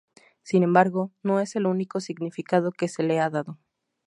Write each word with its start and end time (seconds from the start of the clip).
Sin 0.41 0.63
embargo, 0.63 1.11
no 1.21 1.39
es 1.41 1.55
el 1.55 1.67
único 1.67 1.99
significado 1.99 2.71
que 2.71 2.87
se 2.87 3.03
le 3.03 3.19
ha 3.19 3.29
dado. 3.29 3.59